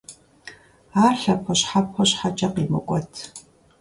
Ар 1.03 1.13
лъэпощхьэпо 1.21 2.01
щхьэкӀэ 2.09 2.47
къимыкӀуэт. 2.53 3.13